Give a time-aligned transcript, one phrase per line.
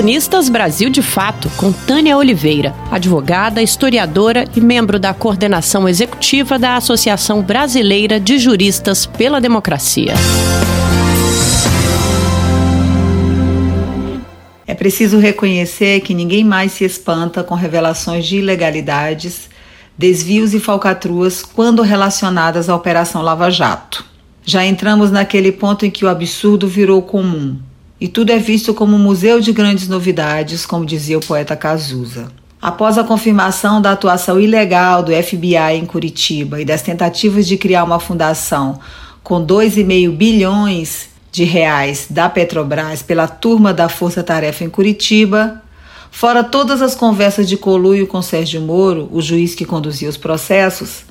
[0.00, 6.74] Colunistas Brasil de Fato, com Tânia Oliveira, advogada, historiadora e membro da coordenação executiva da
[6.74, 10.14] Associação Brasileira de Juristas pela Democracia.
[14.66, 19.50] É preciso reconhecer que ninguém mais se espanta com revelações de ilegalidades,
[19.98, 24.02] desvios e falcatruas quando relacionadas à Operação Lava Jato.
[24.46, 27.58] Já entramos naquele ponto em que o absurdo virou comum
[28.00, 32.32] e tudo é visto como um museu de grandes novidades, como dizia o poeta Cazuza.
[32.60, 37.84] Após a confirmação da atuação ilegal do FBI em Curitiba e das tentativas de criar
[37.84, 38.80] uma fundação
[39.22, 45.62] com 2,5 bilhões de reais da Petrobras pela turma da Força Tarefa em Curitiba,
[46.10, 51.04] fora todas as conversas de coluio com Sérgio Moro, o juiz que conduzia os processos,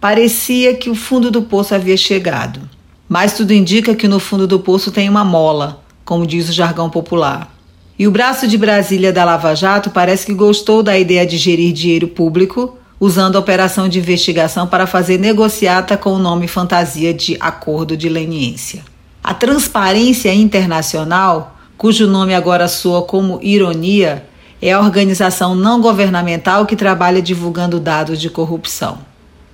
[0.00, 2.60] parecia que o fundo do poço havia chegado.
[3.08, 6.88] Mas tudo indica que no fundo do poço tem uma mola, como diz o jargão
[6.88, 7.54] popular.
[7.98, 11.72] E o braço de Brasília da Lava Jato parece que gostou da ideia de gerir
[11.72, 17.36] dinheiro público usando a operação de investigação para fazer negociata com o nome fantasia de
[17.40, 18.82] Acordo de Leniência.
[19.22, 24.24] A Transparência Internacional, cujo nome agora soa como ironia,
[24.62, 28.98] é a organização não governamental que trabalha divulgando dados de corrupção.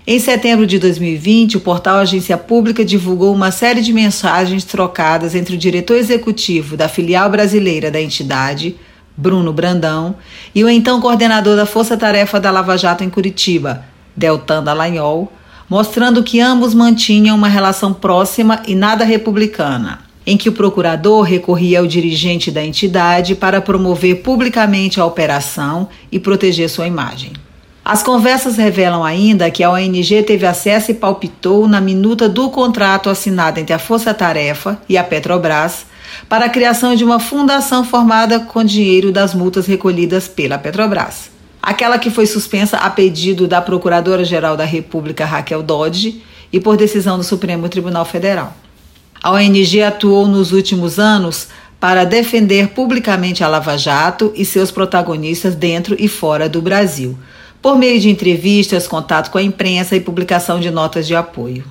[0.04, 5.54] Em setembro de 2020, o portal Agência Pública divulgou uma série de mensagens trocadas entre
[5.54, 8.74] o diretor executivo da filial brasileira da entidade,
[9.16, 10.16] Bruno Brandão,
[10.52, 13.84] e o então coordenador da Força Tarefa da Lava Jato em Curitiba,
[14.16, 15.32] Deltan Dallagnol,
[15.70, 21.78] mostrando que ambos mantinham uma relação próxima e nada republicana, em que o procurador recorria
[21.78, 27.32] ao dirigente da entidade para promover publicamente a operação e proteger sua imagem.
[27.84, 33.10] As conversas revelam ainda que a ONG teve acesso e palpitou na minuta do contrato
[33.10, 35.84] assinado entre a Força Tarefa e a Petrobras
[36.28, 41.28] para a criação de uma fundação formada com dinheiro das multas recolhidas pela Petrobras.
[41.60, 46.22] Aquela que foi suspensa a pedido da Procuradora-Geral da República Raquel Dodge
[46.52, 48.56] e por decisão do Supremo Tribunal Federal.
[49.20, 51.48] A ONG atuou nos últimos anos
[51.80, 57.18] para defender publicamente a Lava Jato e seus protagonistas dentro e fora do Brasil
[57.62, 61.64] por meio de entrevistas, contato com a imprensa e publicação de notas de apoio.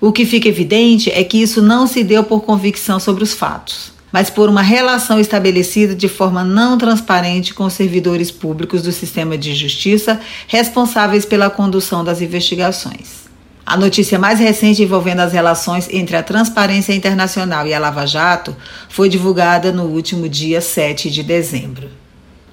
[0.00, 3.92] O que fica evidente é que isso não se deu por convicção sobre os fatos,
[4.12, 9.38] mas por uma relação estabelecida de forma não transparente com os servidores públicos do sistema
[9.38, 13.28] de justiça responsáveis pela condução das investigações.
[13.64, 18.56] A notícia mais recente envolvendo as relações entre a Transparência Internacional e a Lava Jato
[18.88, 21.97] foi divulgada no último dia 7 de dezembro.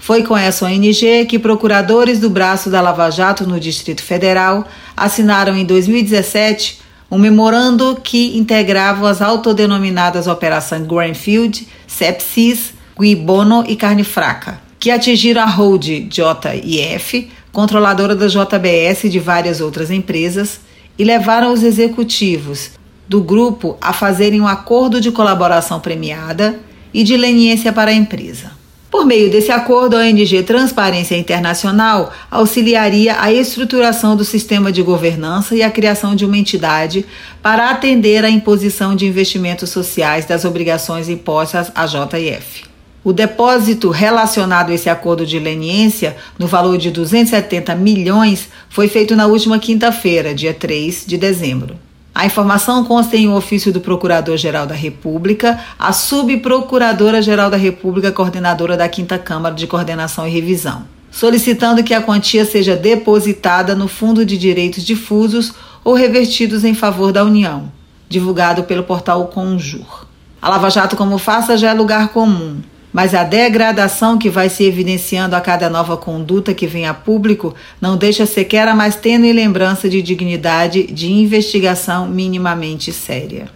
[0.06, 5.58] Foi com essa ONG que procuradores do braço da Lava Jato no Distrito Federal assinaram
[5.58, 6.80] em 2017
[7.10, 15.42] um memorando que integrava as autodenominadas Operações Greenfield, Sepsis, Guibono e Carne Fraca, que atingiram
[15.42, 20.60] a hold JIF, controladora da JBS e de várias outras empresas,
[21.00, 22.74] e levaram os executivos
[23.10, 26.60] do grupo a fazerem um acordo de colaboração premiada
[26.94, 28.65] e de leniência para a empresa.
[28.96, 35.54] Por meio desse acordo, a ONG Transparência Internacional auxiliaria a estruturação do sistema de governança
[35.54, 37.06] e a criação de uma entidade
[37.42, 42.64] para atender à imposição de investimentos sociais das obrigações impostas à JF.
[43.04, 49.14] O depósito relacionado a esse acordo de leniência, no valor de 270 milhões, foi feito
[49.14, 51.85] na última quinta-feira, dia 3 de dezembro.
[52.16, 58.78] A informação consta em um ofício do Procurador-Geral da República, a Subprocuradora-Geral da República, coordenadora
[58.78, 64.26] da Quinta Câmara de Coordenação e Revisão, solicitando que a quantia seja depositada no Fundo
[64.26, 67.70] de Direitos Difusos ou revertidos em favor da União,
[68.08, 70.06] divulgado pelo portal Conjur.
[70.42, 72.62] A Lava Jato, como faça, já é lugar comum
[72.96, 77.54] mas a degradação que vai se evidenciando a cada nova conduta que vem a público
[77.82, 83.50] não deixa sequer a mais tênue lembrança de dignidade de investigação minimamente séria.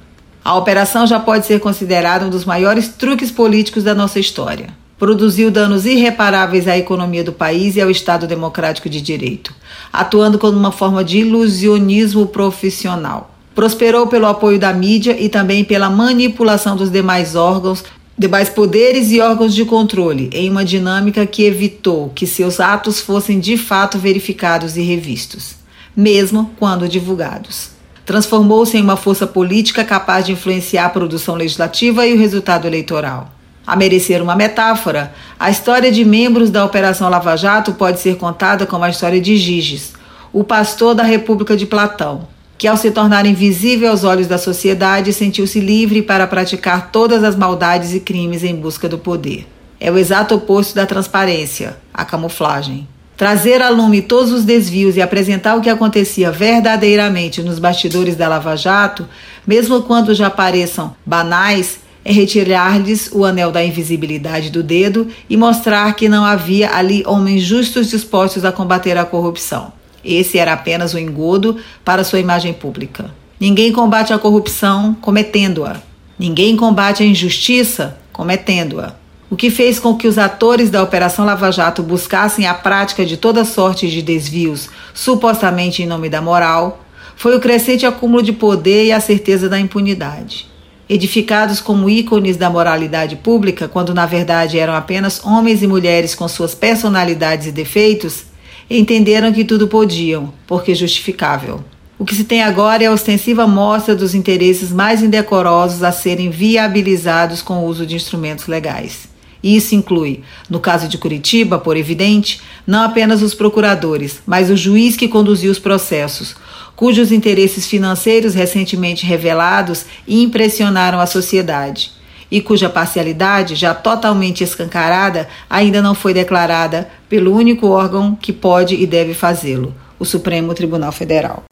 [0.43, 4.71] A operação já pode ser considerada um dos maiores truques políticos da nossa história.
[4.97, 9.55] Produziu danos irreparáveis à economia do país e ao Estado Democrático de Direito,
[9.93, 15.89] atuando como uma forma de ilusionismo profissional prosperou pelo apoio da mídia e também pela
[15.89, 17.83] manipulação dos demais órgãos
[18.19, 23.39] demais poderes e órgãos de controle em uma dinâmica que evitou que seus atos fossem
[23.39, 25.55] de fato verificados e revistos,
[25.95, 27.69] mesmo quando divulgados.
[28.05, 33.31] Transformou-se em uma força política capaz de influenciar a produção legislativa e o resultado eleitoral.
[33.65, 38.65] A merecer uma metáfora, a história de membros da Operação Lava Jato pode ser contada
[38.65, 39.93] como a história de Giges,
[40.33, 42.27] o pastor da República de Platão,
[42.59, 47.33] que, ao se tornar invisível aos olhos da sociedade, sentiu-se livre para praticar todas as
[47.37, 49.47] maldades e crimes em busca do poder.
[49.79, 52.85] É o exato oposto da transparência, a camuflagem.
[53.15, 58.27] Trazer a lume todos os desvios e apresentar o que acontecia verdadeiramente nos bastidores da
[58.27, 59.07] Lava Jato,
[59.47, 65.93] mesmo quando já pareçam banais, é retirar-lhes o anel da invisibilidade do dedo e mostrar
[65.93, 69.78] que não havia ali homens justos dispostos a combater a corrupção.
[70.03, 73.11] Esse era apenas o um engodo para sua imagem pública.
[73.39, 75.77] Ninguém combate a corrupção cometendo-a.
[76.17, 78.95] Ninguém combate a injustiça cometendo-a.
[79.29, 83.15] O que fez com que os atores da Operação Lava Jato buscassem a prática de
[83.15, 86.83] toda sorte de desvios, supostamente em nome da moral,
[87.15, 90.47] foi o crescente acúmulo de poder e a certeza da impunidade.
[90.89, 96.27] Edificados como ícones da moralidade pública, quando na verdade eram apenas homens e mulheres com
[96.27, 98.23] suas personalidades e defeitos,
[98.69, 101.63] entenderam que tudo podiam, porque justificável.
[101.97, 106.29] O que se tem agora é a ostensiva mostra dos interesses mais indecorosos a serem
[106.29, 109.09] viabilizados com o uso de instrumentos legais.
[109.43, 114.95] Isso inclui, no caso de Curitiba, por evidente, não apenas os procuradores, mas o juiz
[114.95, 116.35] que conduziu os processos,
[116.75, 121.98] cujos interesses financeiros recentemente revelados impressionaram a sociedade
[122.31, 128.75] e cuja parcialidade, já totalmente escancarada, ainda não foi declarada pelo único órgão que pode
[128.75, 131.43] e deve fazê-lo, o Supremo Tribunal Federal.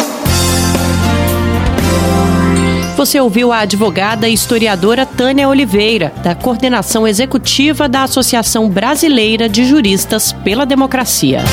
[2.97, 9.65] Você ouviu a advogada e historiadora Tânia Oliveira, da coordenação executiva da Associação Brasileira de
[9.65, 11.43] Juristas pela Democracia.